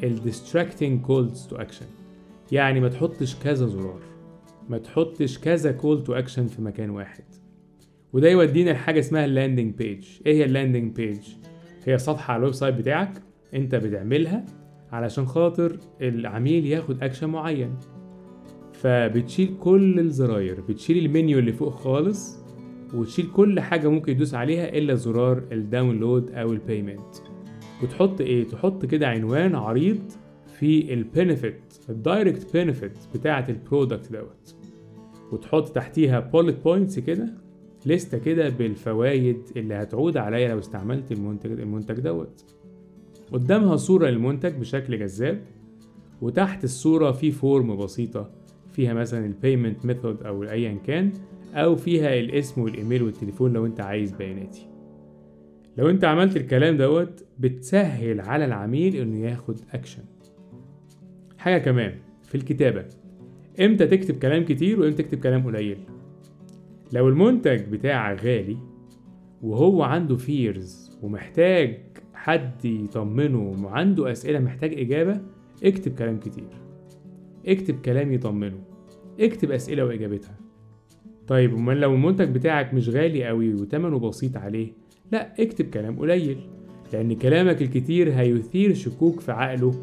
ال 0.03 0.12
distracting 0.12 1.01
calls 1.01 1.48
to 1.48 1.56
action 1.56 1.86
يعني 2.52 2.80
ما 2.80 2.90
تحطش 2.90 3.36
كذا 3.36 3.66
زرار. 3.66 4.00
ما 4.70 4.78
تحطش 4.78 5.40
كذا 5.40 5.72
call 5.72 6.03
to 6.03 6.13
action 6.13 6.48
في 6.48 6.62
مكان 6.62 6.90
واحد. 6.90 7.24
وده 8.13 8.30
يودينا 8.30 8.70
لحاجة 8.72 9.00
اسمها 9.00 9.25
ال 9.25 9.32
landing 9.32 9.75
page 9.75 10.08
إيه 10.25 10.34
هي 10.36 10.46
ال 10.46 10.52
landing 10.52 10.96
page 10.96 11.20
هي 11.86 11.98
صفحة 11.98 12.34
على 12.34 12.40
ال 12.39 12.53
website 12.53 12.75
بتاعك 12.75 13.22
انت 13.53 13.75
بتعملها 13.75 14.45
علشان 14.91 15.25
خاطر 15.25 15.77
العميل 16.01 16.65
ياخد 16.65 17.03
اكشن 17.03 17.29
معين. 17.29 17.75
فبتشيل 18.74 19.55
كل 19.60 20.00
الزراير 20.00 20.62
بتشيل 20.62 21.05
المنيو 21.05 21.39
اللي 21.39 21.53
فوق 21.53 21.74
خالص 21.75 22.43
وتشيل 22.93 23.31
كل 23.31 23.60
حاجة 23.60 23.88
ممكن 23.88 24.12
يدوس 24.12 24.33
عليها 24.33 24.77
إلا 24.77 24.95
زرار 24.95 25.43
ال 25.51 25.60
download 25.60 26.32
أو 26.31 26.51
ال 26.53 26.61
payment 26.61 27.15
وتحط 27.83 28.22
إيه؟ 28.22 28.48
تحط 28.48 28.86
كده 28.86 29.07
عنوان 29.07 29.55
عريض 29.55 30.00
في 30.60 30.93
ال 30.94 31.03
benefit 31.03 31.74
ال 31.89 31.99
direct 31.99 32.58
benefit 32.58 32.98
بتاعة 33.15 33.45
ال 33.50 33.57
product 33.57 34.12
دوت. 34.12 34.55
وتحط 35.31 35.69
تحتيها 35.69 36.19
bullet 36.20 36.63
points 36.63 37.00
كده 37.00 37.27
لستة 37.86 38.17
كده 38.17 38.50
بالفوائد 38.50 39.38
اللي 39.55 39.74
هتعود 39.74 40.17
عليا 40.17 40.48
لو 40.48 40.60
استعملت 40.60 41.12
المنتج 41.12 41.51
المنتج 41.51 42.00
دوت. 42.00 42.45
قدامها 43.32 43.75
صورة 43.75 44.08
للمنتج 44.08 44.53
بشكل 44.53 45.00
جذاب 45.00 45.42
وتحت 46.22 46.63
الصورة 46.63 47.12
في 47.12 47.32
form 47.32 47.77
بسيطة 47.77 48.30
فيها 48.72 48.94
مثلا 48.94 49.25
ال 49.25 49.33
payment 49.33 49.86
method 49.86 50.24
أو 50.24 50.44
ايا 50.44 50.77
كان 50.88 51.12
أو 51.53 51.75
فيها 51.75 52.20
الاسم 52.20 52.62
والإيميل 52.62 53.03
والتليفون 53.03 53.53
لو 53.53 53.65
أنت 53.65 53.82
عايز 53.82 54.12
بياناتي. 54.12 54.68
لو 55.77 55.89
أنت 55.89 56.03
عملت 56.03 56.38
الكلام 56.38 56.77
دوت 56.77 57.25
بتسهل 57.39 58.22
على 58.22 58.46
العميل 58.46 58.96
إنه 58.96 59.20
ياخد 59.20 59.60
اكشن 59.74 60.03
حاجة 61.38 61.58
كمان 61.58 61.96
في 62.24 62.36
الكتابة. 62.36 62.86
إمتى 63.60 63.88
تكتب 63.88 64.20
كلام 64.20 64.46
كتير 64.46 64.80
وإمتى 64.80 65.03
تكتب 65.03 65.20
كلام 65.20 65.46
قليل؟ 65.46 65.77
لو 66.94 67.10
المنتج 67.10 67.62
بتاعك 67.62 68.24
غالي 68.25 68.58
وهو 69.42 69.84
عنده 69.84 70.15
فيرز 70.15 70.98
ومحتاج 71.01 71.80
حد 72.24 72.65
يطمنه 72.65 73.56
وعنده 73.63 74.12
أسئلة 74.12 74.39
محتاج 74.39 74.80
إجابة 74.80 75.22
اكتب 75.63 75.96
كلام 75.96 76.20
كتير. 76.20 76.48
اكتب 77.48 77.82
كلام 77.82 78.13
يطمنه. 78.13 78.60
اكتب 79.20 79.51
أسئلة 79.51 79.86
وإجابتها. 79.86 80.36
طيب 81.27 81.53
أمال 81.53 81.80
لو 81.80 81.94
المنتج 81.94 82.30
بتاعك 82.30 82.74
مش 82.74 82.89
غالي 82.89 83.25
قوي 83.25 83.53
وتمنه 83.53 84.00
بسيط 84.00 84.38
عليه 84.38 84.72
لا 85.12 85.34
اكتب 85.39 85.65
كلام 85.65 86.00
قليل. 86.00 86.38
لأن 86.94 87.15
كلامك 87.15 87.62
الكتير 87.62 88.13
هيثير 88.13 88.74
شكوك 88.74 89.20
في 89.20 89.32
عقله 89.32 89.74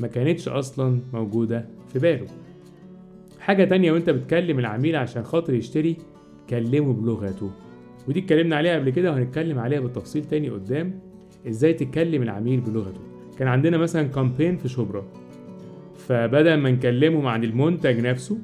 ما 0.00 0.06
كانتش 0.06 0.48
أصلا 0.48 1.00
موجودة 1.12 1.68
في 1.92 1.98
باله. 1.98 2.26
حاجة 3.40 3.64
تانية 3.64 3.92
وأنت 3.92 4.10
بتكلم 4.10 4.58
العميل 4.58 4.96
عشان 4.96 5.22
خاطر 5.22 5.54
يشتري 5.54 5.96
كلمه 6.50 6.92
بلغته. 6.92 7.50
ودي 8.08 8.20
اتكلمنا 8.20 8.56
عليها 8.56 8.78
قبل 8.78 8.90
كده 8.90 9.12
وهنتكلم 9.12 9.58
عليها 9.58 9.80
بالتفصيل 9.80 10.24
تاني 10.24 10.48
قدام. 10.50 11.07
إزاي 11.48 11.72
تكلم 11.72 12.22
العميل 12.22 12.60
بلغته. 12.60 13.00
كان 13.38 13.48
عندنا 13.48 13.78
مثلا 13.78 14.02
كامبين 14.08 14.56
في 14.56 14.68
شبرا. 14.68 15.04
فبدل 15.96 16.54
ما 16.54 16.70
نكلمهم 16.70 17.26
عن 17.26 17.44
المنتج 17.44 18.00
نفسه 18.00 18.38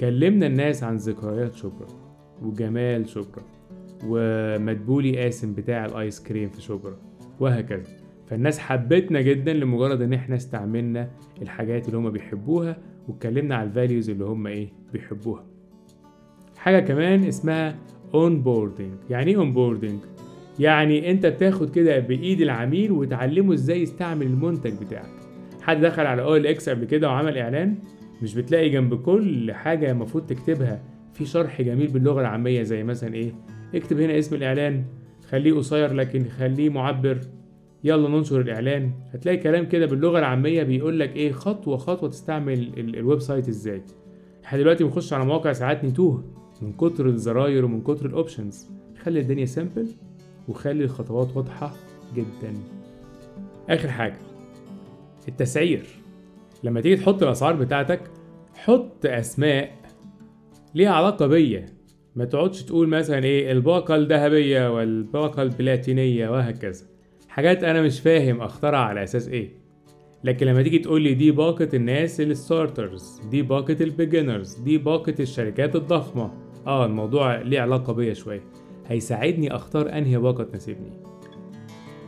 كلمنا 0.00 0.46
الناس 0.46 0.82
عن 0.82 0.96
ذكريات 0.96 1.54
شبرا 1.54 1.86
وجمال 2.42 3.08
شبرا 3.08 3.42
ومدبولي 4.06 5.22
قاسم 5.22 5.54
بتاع 5.54 5.84
الآيس 5.84 6.22
كريم 6.22 6.48
في 6.48 6.62
شبرا 6.62 6.96
وهكذا. 7.40 7.82
فالناس 8.26 8.58
حبتنا 8.58 9.20
جدا 9.20 9.52
لمجرد 9.52 10.02
إن 10.02 10.12
إحنا 10.12 10.36
استعملنا 10.36 11.10
الحاجات 11.42 11.86
اللي 11.86 11.98
هم 11.98 12.10
بيحبوها 12.10 12.76
واتكلمنا 13.08 13.54
على 13.56 13.68
ال 13.68 13.74
values 13.74 14.10
اللي 14.10 14.24
هم 14.24 14.46
إيه 14.46 14.68
بيحبوها. 14.92 15.44
حاجة 16.56 16.80
كمان 16.80 17.24
اسمها 17.24 17.76
onboarding 18.14 18.92
يعني 19.10 19.30
إيه 19.30 19.36
onboarding 19.36 19.98
يعني 20.58 21.10
انت 21.10 21.26
بتاخد 21.26 21.70
كده 21.70 21.98
بإيد 21.98 22.40
العميل 22.40 22.92
وتعلمه 22.92 23.54
إزاي 23.54 23.82
يستعمل 23.82 24.26
المنتج 24.26 24.72
بتاعك. 24.84 25.10
حد 25.62 25.80
دخل 25.80 26.06
على 26.06 26.22
OLX 26.22 26.68
قبل 26.68 26.84
كده 26.84 27.08
وعمل 27.08 27.38
إعلان 27.38 27.74
مش 28.22 28.34
بتلاقي 28.34 28.68
جنب 28.68 28.94
كل 29.02 29.52
حاجة 29.52 29.90
المفروض 29.90 30.26
تكتبها. 30.26 30.82
في 31.12 31.26
شرح 31.26 31.62
جميل 31.62 31.86
باللغة 31.88 32.20
العامية 32.20 32.62
زي 32.62 32.84
مثلا 32.84 33.14
إيه؟ 33.14 33.32
اكتب 33.74 34.00
هنا 34.00 34.18
اسم 34.18 34.34
الإعلان 34.36 34.84
خليه 35.28 35.52
قصير 35.52 35.92
لكن 35.92 36.24
خليه 36.24 36.68
معبر. 36.70 37.18
يلا 37.84 38.08
ننشر 38.08 38.40
الإعلان. 38.40 38.90
هتلاقي 39.12 39.36
كلام 39.38 39.66
كده 39.66 39.86
باللغة 39.86 40.18
العامية 40.18 40.62
بيقول 40.62 41.00
لك 41.00 41.16
إيه؟ 41.16 41.32
خطوة 41.32 41.76
خطوة 41.76 42.08
تستعمل 42.08 42.52
ال- 42.78 42.96
ال 42.98 43.18
website 43.20 43.48
إزاي. 43.48 43.82
إحنا 44.44 44.58
دلوقتي 44.58 44.84
بنخش 44.84 45.12
على 45.12 45.24
مواقع 45.24 45.52
ساعات 45.52 45.84
نتوه 45.84 46.24
من 46.62 46.72
كتر 46.72 47.06
الزراير 47.06 47.64
ومن 47.64 47.80
كتر 47.80 48.06
ال 48.06 48.14
options 48.14 48.68
خلي 49.02 49.20
الدنيا 49.20 49.44
simple 49.44 49.88
وخلي 50.48 50.84
الخطوات 50.84 51.36
واضحة 51.36 51.74
جدا. 52.14 52.54
آخر 53.68 53.88
حاجة 53.88 54.18
التسعير. 55.28 55.86
لما 56.64 56.80
تيجي 56.80 56.96
تحط 56.96 57.22
الأسعار 57.22 57.56
بتاعتك 57.56 58.00
حط 58.54 59.06
أسماء 59.06 59.72
ليها 60.74 60.90
علاقة 60.90 61.26
بيا. 61.26 61.66
ما 62.16 62.24
تقعدش 62.24 62.62
تقول 62.62 62.88
مثلا 62.88 63.24
إيه 63.24 63.52
الباقة 63.52 63.96
الذهبية 63.96 64.74
والباقة 64.76 65.42
البلاتينية 65.42 66.28
وهكذا. 66.28 66.86
حاجات 67.28 67.64
أنا 67.64 67.82
مش 67.82 68.00
فاهم 68.00 68.40
اختار 68.40 68.78
على 68.78 69.02
أساس 69.02 69.28
إيه. 69.28 69.64
لكن 70.24 70.46
لما 70.46 70.62
تيجي 70.62 70.78
تقول 70.78 71.02
لي 71.02 71.14
دي 71.14 71.30
باقة 71.30 71.68
الناس 71.74 72.20
ال 72.20 72.31
starters 72.31 73.20
دي 73.30 73.42
باقة 73.42 73.76
ال 73.80 73.87
beginners 73.87 74.54
دي 74.54 74.78
باقة 74.78 75.14
الشركات 75.20 75.76
الضخمة 75.76 76.30
آه 76.66 76.86
الموضوع 76.86 77.42
ليه 77.42 77.60
علاقة 77.60 77.92
بيا 77.92 78.14
شوية. 78.14 78.42
هيساعدني 78.88 79.54
أختار 79.54 79.98
أنهي 79.98 80.18
باقة 80.18 80.44
تناسبني 80.44 80.90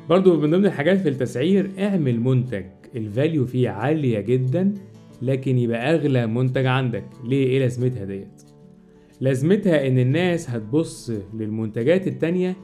برضو 0.08 0.40
من 0.40 0.50
ضمن 0.50 0.66
الحاجات 0.66 1.00
في 1.00 1.08
التسعير 1.08 1.70
اعمل 1.78 2.20
منتج 2.20 2.64
ال 2.96 3.04
value 3.04 3.46
فيه 3.46 3.68
عالية 3.70 4.20
جدا 4.20 4.74
لكن 5.22 5.58
يبقى 5.58 5.94
أغلى 5.94 6.26
منتج 6.26 6.66
عندك. 6.66 7.04
ليه؟ 7.24 7.46
إيه 7.46 7.58
لازمتها 7.58 8.04
ديت؟ 8.04 8.42
لازمتها 9.20 9.86
إن 9.88 9.98
الناس 9.98 10.50
هتبص 10.50 11.12
للمنتجات 11.34 12.06
التانية 12.06 12.56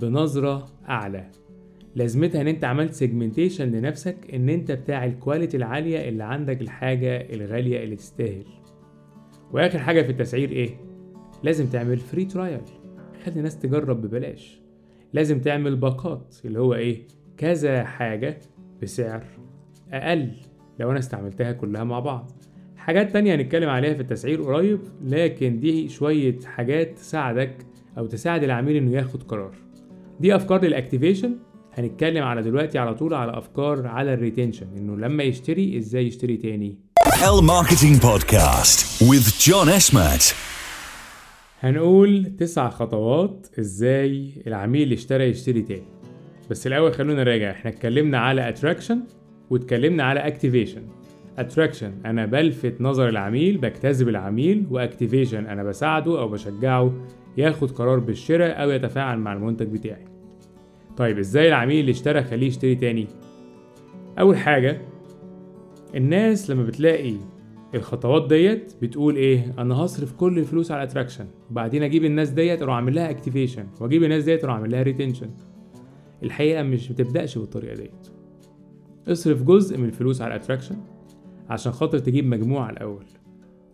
بنظرة 0.00 0.68
أعلى. 0.88 1.30
لازمتها 1.96 2.40
إن 2.40 2.48
أنت 2.48 2.64
عملت 2.64 2.92
segmentation 2.92 3.70
لنفسك 3.70 4.16
إن 4.34 4.48
أنت 4.48 4.72
بتاع 4.72 5.04
ال 5.04 5.11
quality 5.11 5.56
العالية 5.56 6.08
اللي 6.08 6.24
عندك 6.24 6.60
الحاجة 6.60 7.16
الغالية 7.34 7.84
اللي 7.84 7.96
تستاهل. 7.96 8.44
وآخر 9.52 9.78
حاجة 9.78 10.02
في 10.02 10.10
التسعير 10.10 10.50
إيه؟ 10.50 10.70
لازم 11.42 11.66
تعمل 11.66 11.96
free 11.96 12.24
trial 12.24 12.60
خلي 13.24 13.36
الناس 13.36 13.58
تجرب 13.58 14.02
ببلاش. 14.02 14.60
لازم 15.12 15.40
تعمل 15.40 15.76
باقات 15.76 16.36
اللي 16.44 16.60
هو 16.60 16.74
إيه 16.74 17.02
كذا 17.36 17.84
حاجة 17.84 18.40
بسعر 18.82 19.24
أقل 19.92 20.30
لو 20.80 20.90
أنا 20.90 20.98
استعملتها 20.98 21.52
كلها 21.52 21.84
مع 21.84 22.00
بعض. 22.00 22.30
حاجات 22.76 23.12
تانية 23.12 23.34
هنتكلم 23.34 23.68
عليها 23.68 23.94
في 23.94 24.00
التسعير 24.00 24.42
قريب 24.42 24.80
لكن 25.04 25.60
دي 25.60 25.88
شوية 25.88 26.38
حاجات 26.44 26.98
تساعدك 26.98 27.66
أو 27.98 28.06
تساعد 28.06 28.42
العميل 28.42 28.76
إنه 28.76 28.92
ياخد 28.92 29.22
قرار. 29.22 29.54
دي 30.20 30.36
أفكار 30.36 30.64
لل 30.64 30.76
activation 30.76 31.36
هنتكلم 31.74 32.24
على 32.24 32.42
دلوقتي 32.42 32.78
على 32.78 32.94
طول 32.94 33.14
على 33.14 33.38
أفكار 33.38 33.86
على 33.86 34.14
ال 34.14 34.19
retention 34.19 34.66
إنه 34.76 34.96
لما 34.96 35.22
يشتري 35.22 35.78
إزاي 35.78 36.06
يشتري 36.06 36.36
تاني. 36.36 36.78
L 37.22 37.42
Marketing 37.42 37.96
Podcast 38.00 39.00
with 39.08 39.26
John 39.46 39.68
Esmat. 39.68 40.51
هنقول 41.62 42.24
تسع 42.38 42.68
خطوات 42.68 43.46
إزاي 43.58 44.30
العميل 44.46 44.82
اللي 44.82 44.94
اشترى 44.94 45.24
يشتري 45.24 45.62
تاني. 45.62 45.86
بس 46.50 46.66
الأول 46.66 46.92
خلونا 46.92 47.24
نراجع 47.24 47.50
إحنا 47.50 47.70
اتكلمنا 47.70 48.18
على 48.18 48.48
attraction 48.48 49.00
واتكلمنا 49.50 50.02
على 50.04 50.20
activation 50.20 50.82
attraction 51.38 51.92
أنا 52.06 52.26
بلفت 52.26 52.80
نظر 52.80 53.08
العميل 53.08 53.58
بجتذب 53.58 54.08
العميل 54.08 54.66
و 54.70 54.77
activation 54.77 55.46
أنا 55.46 55.62
بساعده 55.62 56.20
أو 56.20 56.28
بشجعه 56.28 56.92
ياخد 57.36 57.70
قرار 57.70 57.98
بالشراء 57.98 58.62
أو 58.62 58.70
يتفاعل 58.70 59.18
مع 59.18 59.32
المنتج 59.32 59.66
بتاعي. 59.66 60.04
طيب 60.96 61.18
إزاي 61.18 61.48
العميل 61.48 61.80
اللي 61.80 61.90
اشترى 61.90 62.22
خليه 62.22 62.46
يشتري 62.46 62.74
تاني؟ 62.74 63.06
أول 64.18 64.36
حاجة 64.36 64.80
الناس 65.94 66.50
لما 66.50 66.62
بتلاقي 66.62 67.14
الخطوات 67.74 68.28
ديت 68.28 68.72
بتقول 68.82 69.16
إيه؟ 69.16 69.54
أنا 69.58 69.74
هصرف 69.74 70.12
كل 70.12 70.38
الفلوس 70.38 70.70
على 70.70 70.82
attraction 70.82 71.26
وبعدين 71.50 71.82
أجيب 71.82 72.04
الناس 72.04 72.30
ديت 72.30 72.62
أروح 72.62 72.74
أعمل 72.74 72.94
لها 72.94 73.10
activation 73.10 73.66
وأجيب 73.80 74.04
الناس 74.04 74.24
ديت 74.24 74.44
أروح 74.44 74.56
أعمل 74.56 74.70
لها 74.70 74.82
retention 74.82 75.30
الحقيقة 76.22 76.62
مش 76.62 76.88
بتبدأش 76.92 77.38
بالطريقة 77.38 77.74
ديت. 77.74 78.08
اصرف 79.08 79.42
جزء 79.42 79.78
من 79.78 79.84
الفلوس 79.84 80.22
على 80.22 80.34
ال 80.34 80.38
attraction 80.38 80.76
عشان 81.50 81.72
خاطر 81.72 81.98
تجيب 81.98 82.26
مجموعة 82.26 82.70
الأول. 82.70 83.04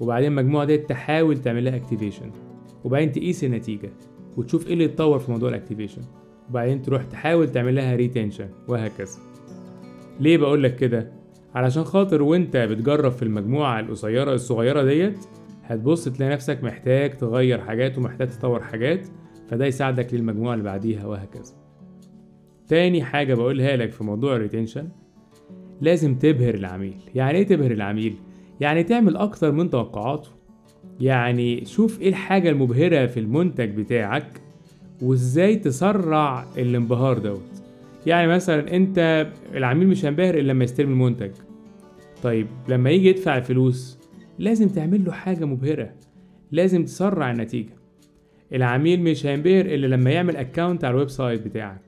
وبعدين 0.01 0.31
المجموعة 0.39 0.65
ديت 0.65 0.89
تحاول 0.89 1.39
تعمل 1.39 1.65
لها 1.65 1.77
activation 1.77 2.31
وبعدين 2.85 3.13
تقيس 3.13 3.45
النتيجة 3.45 3.91
وتشوف 4.37 4.67
إيه 4.67 4.73
اللي 4.73 4.85
اتطور 4.85 5.19
في 5.19 5.31
موضوع 5.31 5.49
ال 5.49 5.54
activation 5.54 6.03
وبعدين 6.51 6.83
تروح 6.83 7.05
تحاول 7.05 7.49
تعمل 7.53 7.75
لها 7.75 7.97
retention 7.97 8.49
وهكذا. 8.69 9.19
ليه 10.21 10.37
بقول 10.37 10.63
لك 10.63 10.77
كده؟ 10.77 11.18
علشان 11.55 11.85
خاطر 11.85 12.23
وانت 12.23 12.57
بتجرب 12.57 13.13
في 13.13 13.23
المجموعة 13.23 13.81
القصيرة 13.81 14.35
الصغيرة 14.35 14.83
ديت 14.83 15.19
هتبص 15.65 16.05
تلاقي 16.05 16.33
نفسك 16.33 16.65
محتاج 16.65 17.17
تغير 17.17 17.61
حاجات 17.61 17.99
ومحتاج 17.99 18.29
تطور 18.29 18.63
حاجات 18.63 19.09
فده 19.51 19.67
يساعدك 19.67 20.15
للمجموعة 20.15 20.55
اللي 20.55 20.65
بعديها 20.65 21.07
وهكذا. 21.07 21.55
تاني 22.69 23.03
حاجة 23.03 23.35
بقولها 23.35 23.77
لك 23.77 23.93
في 23.93 24.05
موضوع 24.05 24.37
ال 24.37 24.42
retention 24.42 24.89
لازم 25.81 26.15
تبهر 26.15 26.55
العميل. 26.55 26.97
يعني 27.15 27.39
إيه 27.39 27.47
تبهر 27.47 27.71
العميل؟ 27.71 28.15
يعني 28.61 28.83
تعمل 28.83 29.17
أكتر 29.17 29.53
من 29.53 29.71
توقعاته. 29.71 30.29
يعني 31.01 31.65
شوف 31.65 32.01
إيه 32.01 32.09
الحاجة 32.09 32.51
المبهرة 32.51 33.07
في 33.07 33.21
المنتج 33.21 33.71
بتاعك 33.81 34.41
وازاي 35.03 35.57
تسرع 35.57 36.45
الانبهار 36.59 37.19
دوت. 37.19 37.58
يعني 38.09 38.27
مثلا 38.27 38.77
أنت 38.77 39.27
العميل 39.55 39.89
مش 39.89 40.05
هينبهر 40.05 40.35
إلا 40.35 40.53
لما 40.53 40.65
يستلم 40.65 40.91
المنتج. 40.93 41.31
طيب 42.23 42.47
لما 42.69 42.91
يجي 42.91 43.09
يدفع 43.09 43.37
الفلوس 43.37 43.99
لازم 44.39 44.69
تعمل 44.69 45.05
له 45.05 45.13
حاجة 45.13 45.45
مبهرة. 45.45 45.91
لازم 46.53 46.85
تسرع 46.85 47.31
النتيجة. 47.31 47.73
العميل 48.53 49.03
مش 49.03 49.27
هينبهر 49.27 49.65
إلا 49.67 49.87
لما 49.87 50.11
يعمل 50.11 50.37
account 50.37 50.85
على 50.85 50.95
ال 50.95 51.09
website 51.09 51.43
بتاعك. 51.47 51.83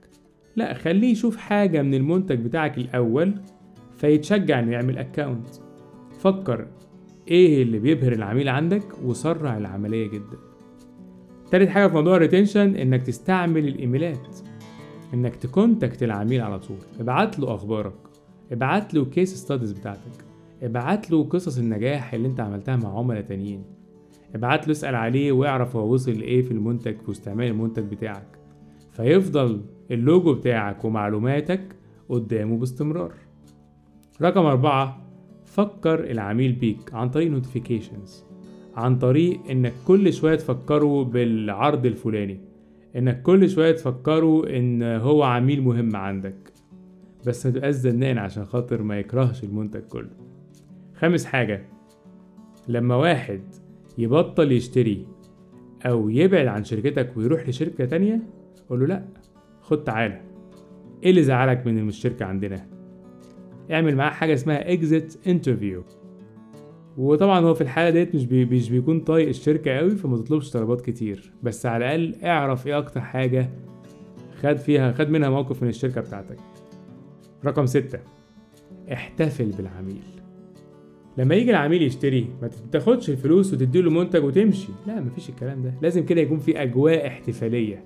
لا 0.56 0.74
خليه 0.74 1.12
يشوف 1.12 1.36
حاجة 1.36 1.82
من 1.82 1.94
المنتج 1.94 2.38
بتاعك 2.38 2.78
الأول 2.78 3.34
فيتشجع 3.96 4.58
إنه 4.58 4.72
يعمل 4.72 4.98
account 4.98 5.48
فكر 6.20 6.66
إيه 7.28 7.62
اللي 7.62 7.78
بيبهر 7.78 8.12
العميل 8.12 8.48
عندك 8.48 9.04
وسرع 9.04 9.58
العملية 9.58 10.06
جدا؟ 10.08 10.38
تالت 11.50 11.68
حاجة 11.68 11.86
في 11.86 11.94
موضوع 11.94 12.16
ال 12.16 12.22
retention 12.22 12.76
إنك 12.76 13.02
تستعمل 13.02 13.68
الإيميلات. 13.68 14.49
إنك 15.14 15.36
ت 15.36 15.44
contact 15.45 16.02
العميل 16.02 16.40
على 16.40 16.58
طول. 16.58 16.76
ابعت 17.00 17.38
له 17.38 17.54
أخبارك. 17.54 17.94
ابعت 18.52 18.94
له 18.94 19.04
case 19.04 19.34
studies 19.34 19.72
بتاعتك. 19.72 20.24
ابعت 20.62 21.10
له 21.10 21.24
قصص 21.24 21.58
النجاح 21.58 22.14
اللي 22.14 22.28
أنت 22.28 22.40
عملتها 22.40 22.76
مع 22.76 22.98
عملاء 22.98 23.22
تانيين. 23.22 23.64
ابعت 24.34 24.66
له 24.66 24.72
اسأل 24.72 24.94
عليه 24.94 25.32
واعرف 25.32 25.76
هو 25.76 25.92
وصل 25.94 26.10
لإيه 26.10 26.42
في 26.42 26.50
المنتج 26.50 26.96
في 26.96 27.10
استعمال 27.10 27.46
المنتج 27.46 27.82
بتاعك. 27.82 28.38
فيفضل 28.92 29.60
اللوجو 29.90 30.34
بتاعك 30.34 30.84
ومعلوماتك 30.84 31.60
قدامه 32.08 32.56
باستمرار. 32.56 33.12
رقم 34.22 34.46
أربعة 34.46 35.00
فكر 35.44 36.10
العميل 36.10 36.52
بيك 36.52 36.94
عن 36.94 37.10
طريق 37.10 37.30
notifications 37.30 38.24
عن 38.76 38.98
طريق 38.98 39.40
إنك 39.50 39.72
كل 39.86 40.12
شوية 40.12 40.34
تفكره 40.34 41.04
بالعرض 41.04 41.86
الفلاني. 41.86 42.40
إنك 42.96 43.22
كل 43.22 43.50
شوية 43.50 43.72
تفكره 43.72 44.56
إن 44.56 44.82
هو 44.82 45.22
عميل 45.22 45.62
مهم 45.62 45.96
عندك. 45.96 46.52
بس 47.26 47.46
ما 47.46 47.52
تبقاش 47.52 47.74
زنان 47.74 48.18
عشان 48.18 48.44
خاطر 48.44 48.82
ما 48.82 48.98
يكرهش 48.98 49.44
المنتج 49.44 49.80
كله. 49.80 50.10
خامس 50.94 51.24
حاجة 51.24 51.66
لما 52.68 52.94
واحد 52.94 53.42
يبطل 53.98 54.52
يشتري 54.52 55.06
أو 55.86 56.08
يبعد 56.08 56.46
عن 56.46 56.64
شركتك 56.64 57.16
ويروح 57.16 57.48
لشركة 57.48 57.84
تانية 57.84 58.22
قول 58.68 58.80
له 58.80 58.86
لأ 58.86 59.04
خد 59.60 59.84
تعالى. 59.84 60.20
إيه 61.02 61.10
اللي 61.10 61.22
زعلك 61.22 61.66
من 61.66 61.88
الشركة 61.88 62.24
عندنا؟ 62.24 62.66
اعمل 63.70 63.96
معاه 63.96 64.10
حاجة 64.10 64.34
اسمها 64.34 64.76
exit 64.76 65.12
interview. 65.26 65.99
وطبعا 66.98 67.40
هو 67.40 67.54
في 67.54 67.60
الحالة 67.60 67.90
ديت 67.90 68.14
مش, 68.14 68.22
مش 68.24 68.70
بيكون 68.70 69.00
طايق 69.00 69.28
الشركة 69.28 69.70
قوي 69.70 69.90
فما 69.90 70.16
تطلبش 70.16 70.50
طلبات 70.50 70.80
كتير. 70.80 71.32
بس 71.42 71.66
على 71.66 71.94
الأقل 71.94 72.24
اعرف 72.24 72.66
إيه 72.66 72.78
أكتر 72.78 73.00
حاجة 73.00 73.50
خد 74.40 74.56
فيها 74.56 74.92
خد 74.92 75.10
منها 75.10 75.30
موقف 75.30 75.62
من 75.62 75.68
الشركة 75.68 76.00
بتاعتك. 76.00 76.38
رقم 77.44 77.66
ستة 77.66 77.98
احتفل 78.92 79.50
بالعميل. 79.50 80.02
لما 81.18 81.34
يجي 81.34 81.50
العميل 81.50 81.82
يشتري 81.82 82.26
ما 82.42 82.50
تاخدش 82.72 83.10
الفلوس 83.10 83.52
وتديله 83.52 83.90
منتج 83.90 84.24
وتمشي. 84.24 84.68
لا 84.86 85.00
مفيش 85.00 85.28
الكلام 85.28 85.62
ده. 85.62 85.74
لازم 85.82 86.04
كده 86.04 86.20
يكون 86.20 86.38
في 86.38 86.62
أجواء 86.62 87.06
احتفالية. 87.06 87.84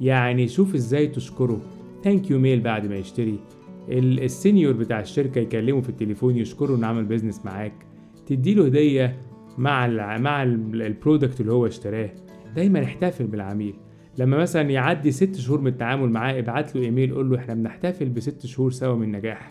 يعني 0.00 0.48
شوف 0.48 0.74
إزاي 0.74 1.06
تشكره. 1.06 1.60
thank 2.04 2.30
you 2.30 2.38
mail 2.38 2.60
بعد 2.60 2.86
ما 2.86 2.96
يشتري. 2.96 3.38
ال 3.88 4.00
senior 4.00 4.72
بتاع 4.72 5.00
الشركة 5.00 5.38
يكلمه 5.38 5.80
في 5.80 5.88
التليفون 5.88 6.36
يشكره 6.36 6.76
إنه 6.76 6.86
عمل 6.86 7.04
business 7.04 7.44
معاك. 7.44 7.89
تديله 8.30 8.66
هدية 8.66 9.16
مع 9.58 9.86
ال 9.86 10.22
مع 10.22 10.42
ال 10.42 10.54
product 10.54 11.40
اللي 11.40 11.52
هو 11.52 11.66
اشتراه 11.66 12.10
دايما 12.56 12.84
احتفل 12.84 13.26
بالعميل. 13.26 13.74
لما 14.18 14.36
مثلا 14.36 14.70
يعدي 14.70 15.10
ست 15.10 15.36
شهور 15.36 15.60
من 15.60 15.66
التعامل 15.66 16.10
معاه 16.10 16.38
ابعت 16.38 16.76
له 16.76 16.82
إيميل 16.82 17.14
قول 17.14 17.30
له 17.30 17.36
إحنا 17.36 17.54
بنحتفل 17.54 18.08
بست 18.08 18.46
شهور 18.46 18.70
سوا 18.70 18.94
من 18.94 19.12
نجاح. 19.12 19.50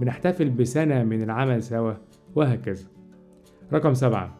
بنحتفل 0.00 0.50
بسنة 0.50 1.04
من 1.04 1.22
العمل 1.22 1.62
سوا 1.62 1.92
وهكذا. 2.34 2.84
رقم 3.72 3.94
سبعة. 3.94 4.38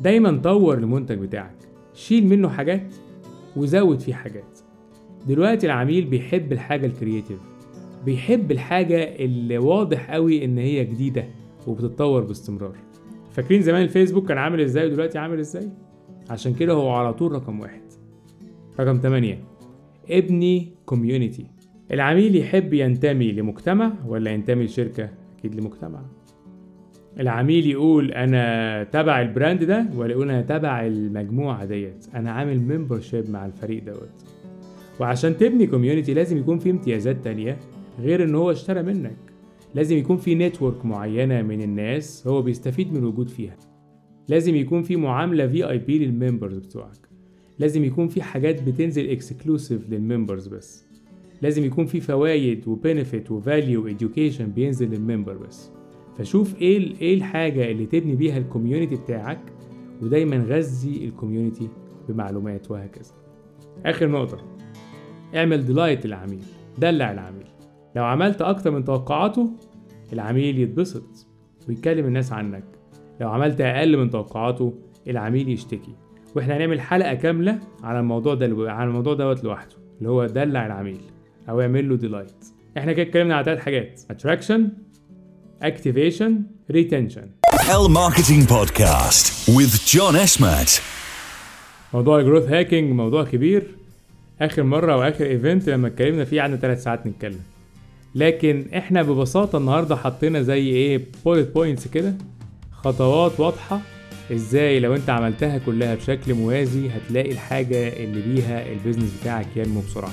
دايما 0.00 0.36
طور 0.36 0.78
المنتج 0.78 1.18
بتاعك. 1.18 1.56
شيل 1.94 2.26
منه 2.26 2.48
حاجات 2.48 2.94
وزود 3.56 4.00
فيه 4.00 4.14
حاجات. 4.14 4.58
دلوقتي 5.28 5.66
العميل 5.66 6.04
بيحب 6.04 6.52
الحاجة 6.52 6.86
الكرياتيف 6.86 7.38
بيحب 8.04 8.50
الحاجة 8.50 9.16
اللي 9.24 9.58
واضح 9.58 10.10
قوي 10.10 10.44
إن 10.44 10.58
هي 10.58 10.84
جديدة 10.84 11.24
وبتتطور 11.66 12.24
باستمرار. 12.24 12.87
فاكرين 13.38 13.62
زمان 13.62 13.82
الفيسبوك 13.82 14.28
كان 14.28 14.38
عامل 14.38 14.60
إزاي 14.60 14.86
ودلوقتي 14.86 15.18
عامل 15.18 15.38
إزاي؟ 15.38 15.68
عشان 16.30 16.54
كده 16.54 16.72
هو 16.72 16.90
على 16.90 17.14
طول 17.14 17.32
رقم 17.32 17.60
واحد. 17.60 17.80
رقم 18.80 18.98
8 19.02 19.38
ابني 20.10 20.68
community 20.86 21.46
العميل 21.92 22.36
يحب 22.36 22.74
ينتمي 22.74 23.32
لمجتمع 23.32 23.92
ولا 24.06 24.30
ينتمي 24.30 24.64
لشركة؟ 24.64 25.08
أكيد 25.38 25.54
لمجتمع. 25.54 26.00
العميل 27.20 27.66
يقول 27.66 28.12
أنا 28.12 28.84
تبع 28.84 29.20
ال 29.20 29.27
brand 29.27 29.64
ده 29.64 29.86
ولا 29.96 30.12
يقول 30.12 30.30
أنا 30.30 30.42
تبع 30.42 30.86
المجموعة 30.86 31.64
ديت. 31.64 32.06
أنا 32.14 32.30
عامل 32.30 32.60
membership 32.60 33.30
مع 33.30 33.46
الفريق 33.46 33.84
دوت. 33.84 34.24
وعشان 35.00 35.36
تبني 35.36 35.66
community 35.66 36.14
لازم 36.14 36.38
يكون 36.38 36.58
في 36.58 36.70
امتيازات 36.70 37.16
تانية 37.24 37.56
غير 38.00 38.22
إن 38.24 38.34
هو 38.34 38.50
اشترى 38.50 38.82
منك. 38.82 39.27
لازم 39.74 39.96
يكون 39.96 40.16
في 40.16 40.34
network 40.34 40.86
معينة 40.86 41.42
من 41.42 41.62
الناس 41.62 42.26
هو 42.26 42.42
بيستفيد 42.42 42.92
من 42.92 42.98
الوجود 42.98 43.28
فيها. 43.28 43.56
لازم 44.28 44.56
يكون 44.56 44.82
في 44.82 44.96
معاملة 44.96 45.46
VIP 45.46 45.98
لل 45.98 46.11
members 46.11 46.58
بتوعك. 46.58 47.08
لازم 47.58 47.84
يكون 47.84 48.08
في 48.08 48.22
حاجات 48.22 48.62
بتنزل 48.62 49.10
exclusive 49.10 49.90
لل 49.90 50.03
members 50.03 50.48
بس. 50.48 50.84
لازم 51.42 51.64
يكون 51.64 51.86
في 51.86 52.00
فوايد 52.00 52.68
و 52.68 52.76
benefit 52.76 53.30
و 53.30 53.39
value 53.39 53.84
و 53.84 53.91
education 53.91 54.50
بينزل 54.50 54.90
لل 54.90 55.01
member 55.01 55.36
بس. 55.36 55.70
فشوف 56.18 56.60
إيه 56.60 57.00
إيه 57.00 57.14
الحاجة 57.14 57.70
اللي 57.70 57.86
تبني 57.86 58.14
بيها 58.16 58.38
ال 58.38 58.44
community 58.44 58.96
بتاعك 58.96 59.40
ودايما 60.02 60.36
غذي 60.36 61.04
ال 61.04 61.10
community 61.10 61.68
بمعلومات 62.08 62.70
وهكذا. 62.70 63.12
آخر 63.86 64.08
نقطة. 64.10 64.56
اعمل 65.34 65.64
delight 65.64 66.06
للعميل. 66.06 66.42
دلع 66.78 67.12
العميل. 67.12 67.46
لو 67.98 68.04
عملت 68.04 68.42
أكتر 68.42 68.70
من 68.70 68.84
توقعاته 68.84 69.50
العميل 70.12 70.58
يتبسط 70.58 71.26
ويتكلم 71.68 72.06
الناس 72.06 72.32
عنك. 72.32 72.64
لو 73.20 73.30
عملت 73.30 73.60
أقل 73.60 73.96
من 73.96 74.10
توقعاته 74.10 74.74
العميل 75.08 75.48
يشتكي. 75.48 75.94
وإحنا 76.36 76.56
هنعمل 76.56 76.80
حلقة 76.80 77.14
كاملة 77.14 77.58
على 77.82 78.00
الموضوع 78.00 78.34
ده 78.34 78.72
على 78.72 78.88
الموضوع 78.88 79.14
دوت 79.14 79.44
لوحده 79.44 79.76
اللي 79.98 80.08
هو 80.08 80.26
دلع 80.26 80.66
العميل 80.66 81.00
أو 81.48 81.60
اعمل 81.60 81.88
له 81.88 81.96
delight 81.96 82.44
إحنا 82.78 82.92
كده 82.92 83.02
اتكلمنا 83.02 83.34
على 83.34 83.44
ثلاث 83.44 83.58
حاجات 83.58 84.00
attraction 84.10 84.68
activation 85.62 86.42
retention 86.70 87.30
L 87.54 87.88
Marketing 87.88 88.42
Podcast 88.50 89.48
with 89.56 89.74
John 89.92 90.14
Esmat. 90.26 90.80
موضوع 91.94 92.18
ال 92.20 92.24
growth 92.24 92.48
hacking 92.48 92.92
موضوع 92.92 93.24
كبير. 93.24 93.76
آخر 94.40 94.62
مرة 94.62 94.96
وآخر 94.96 95.26
event 95.26 95.68
لما 95.68 95.88
اتكلمنا 95.88 96.24
فيه 96.24 96.40
قعدنا 96.40 96.56
ثلاث 96.56 96.82
ساعات 96.82 97.06
نتكلم. 97.06 97.40
لكن 98.14 98.66
إحنا 98.76 99.02
ببساطة 99.02 99.58
النهارده 99.58 99.96
حطينا 99.96 100.42
زي 100.42 100.66
إيه 100.68 101.00
bullet 101.24 101.54
points 101.54 101.88
كده 101.88 102.14
خطوات 102.72 103.40
واضحة 103.40 103.80
إزاي 104.32 104.80
لو 104.80 104.94
أنت 104.94 105.10
عملتها 105.10 105.58
كلها 105.58 105.94
بشكل 105.94 106.34
موازي 106.34 106.88
هتلاقي 106.88 107.32
الحاجة 107.32 107.88
اللي 107.88 108.22
بيها 108.34 108.72
ال 108.72 108.76
business 108.76 109.10
بتاعك 109.20 109.46
ينمو 109.56 109.80
بسرعة. 109.80 110.12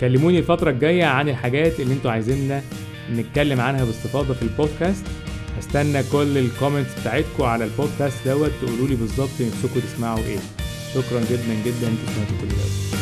كلموني 0.00 0.38
الفترة 0.38 0.70
الجاية 0.70 1.04
عن 1.04 1.28
الحاجات 1.28 1.80
اللي 1.80 1.94
أنتوا 1.94 2.10
عايزيننا 2.10 2.62
نتكلم 3.16 3.60
عنها 3.60 3.84
باستفاضة 3.84 4.34
في 4.34 4.42
البودكاست 4.42 5.04
هستنى 5.58 6.02
كل 6.12 6.38
ال 6.38 6.45
comments 6.45 7.00
بتاعتكم 7.00 7.42
على 7.44 7.64
البودكاست 7.64 8.28
دوت 8.28 8.50
تقولوا 8.62 8.88
لي 8.88 8.94
بالظبط 8.96 9.30
نفسكم 9.40 9.80
تسمعوا 9.80 10.18
إيه. 10.18 10.38
شكرا 10.94 11.20
جدا 11.20 11.54
جدا 11.66 11.88
أنتوا 11.88 12.14
سمعتوا 12.14 12.36
كل 12.40 12.48
دوت 12.48 13.01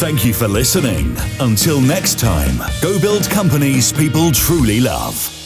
Thank 0.00 0.24
you 0.24 0.32
for 0.32 0.48
listening. 0.48 1.14
Until 1.40 1.78
next 1.78 2.18
time, 2.18 2.56
go 2.80 2.98
build 2.98 3.28
companies 3.28 3.92
people 3.92 4.32
truly 4.32 4.80
love. 4.80 5.39